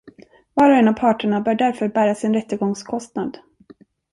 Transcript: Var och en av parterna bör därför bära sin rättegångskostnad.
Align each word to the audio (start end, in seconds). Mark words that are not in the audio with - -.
Var 0.53 0.69
och 0.69 0.75
en 0.75 0.87
av 0.87 0.93
parterna 0.93 1.41
bör 1.41 1.55
därför 1.55 1.87
bära 1.89 2.15
sin 2.15 2.33
rättegångskostnad. 2.33 3.37